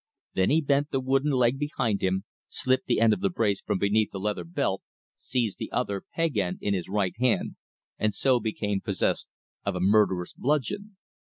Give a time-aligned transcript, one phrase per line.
[0.33, 3.77] There he bent the wooden leg behind him, slipped the end of the brace from
[3.77, 4.81] beneath the leather belt,
[5.15, 7.55] seized the other, peg end in his right hand,
[7.99, 9.29] and so became possessed
[9.63, 10.97] of a murderous bludgeon.